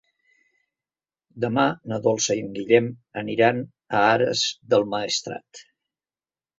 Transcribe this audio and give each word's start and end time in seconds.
Demà 1.45 1.65
na 1.91 2.01
Dolça 2.09 2.39
i 2.41 2.43
en 2.47 2.51
Guillem 2.57 2.89
aniran 3.25 3.63
a 4.01 4.05
Ares 4.11 4.51
del 4.75 4.91
Maestrat. 4.97 5.67